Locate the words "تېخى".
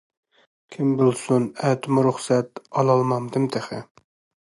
3.59-3.85